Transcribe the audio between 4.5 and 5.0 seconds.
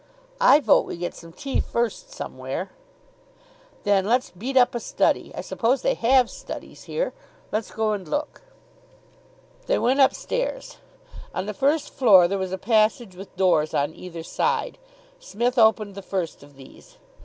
up a